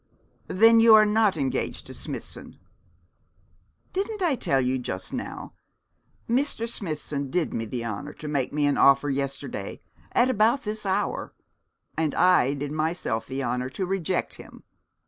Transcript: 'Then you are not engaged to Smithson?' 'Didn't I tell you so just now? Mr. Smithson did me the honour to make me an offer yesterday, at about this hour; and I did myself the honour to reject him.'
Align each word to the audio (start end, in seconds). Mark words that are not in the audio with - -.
'Then 0.47 0.79
you 0.79 0.95
are 0.95 1.05
not 1.05 1.37
engaged 1.37 1.85
to 1.85 1.93
Smithson?' 1.93 2.57
'Didn't 3.93 4.23
I 4.23 4.33
tell 4.33 4.59
you 4.59 4.77
so 4.77 4.81
just 4.81 5.13
now? 5.13 5.53
Mr. 6.27 6.67
Smithson 6.67 7.29
did 7.29 7.53
me 7.53 7.65
the 7.65 7.85
honour 7.85 8.13
to 8.13 8.27
make 8.27 8.51
me 8.51 8.65
an 8.65 8.77
offer 8.79 9.11
yesterday, 9.11 9.79
at 10.13 10.27
about 10.27 10.63
this 10.63 10.87
hour; 10.87 11.35
and 11.95 12.15
I 12.15 12.55
did 12.55 12.71
myself 12.71 13.27
the 13.27 13.43
honour 13.43 13.69
to 13.69 13.85
reject 13.85 14.37
him.' 14.37 14.63